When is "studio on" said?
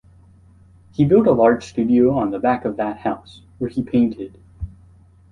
1.63-2.31